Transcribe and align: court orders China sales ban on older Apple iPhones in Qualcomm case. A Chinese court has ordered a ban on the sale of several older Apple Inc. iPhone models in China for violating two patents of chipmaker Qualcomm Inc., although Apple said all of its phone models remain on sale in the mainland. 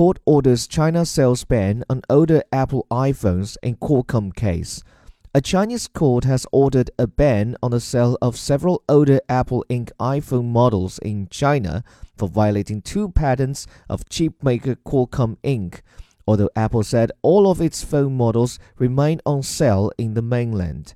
court 0.00 0.18
orders 0.24 0.66
China 0.66 1.04
sales 1.04 1.44
ban 1.44 1.84
on 1.90 2.00
older 2.08 2.42
Apple 2.50 2.86
iPhones 2.90 3.58
in 3.62 3.76
Qualcomm 3.76 4.34
case. 4.34 4.82
A 5.34 5.42
Chinese 5.42 5.88
court 5.88 6.24
has 6.24 6.46
ordered 6.52 6.90
a 6.98 7.06
ban 7.06 7.54
on 7.62 7.72
the 7.72 7.80
sale 7.80 8.16
of 8.22 8.34
several 8.34 8.82
older 8.88 9.20
Apple 9.28 9.62
Inc. 9.68 9.90
iPhone 10.00 10.46
models 10.46 10.98
in 11.00 11.28
China 11.28 11.84
for 12.16 12.30
violating 12.30 12.80
two 12.80 13.10
patents 13.10 13.66
of 13.90 14.06
chipmaker 14.06 14.76
Qualcomm 14.86 15.36
Inc., 15.44 15.82
although 16.26 16.48
Apple 16.56 16.82
said 16.82 17.12
all 17.20 17.50
of 17.50 17.60
its 17.60 17.84
phone 17.84 18.16
models 18.16 18.58
remain 18.78 19.20
on 19.26 19.42
sale 19.42 19.92
in 19.98 20.14
the 20.14 20.22
mainland. 20.22 20.94